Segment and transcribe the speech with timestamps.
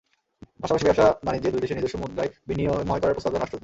[0.61, 3.59] পাশাপাশি ব্যবসা-বাণিজ্যে দুই দেশের নিজস্ব মুদ্রায় বিনিময় করার প্রস্তাব দেন রাষ্ট্রদূত।